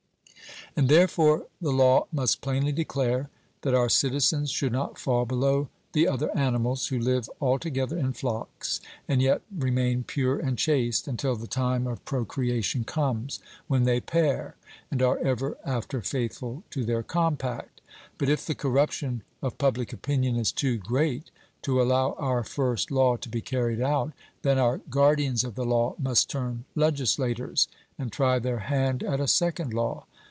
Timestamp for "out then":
23.81-24.57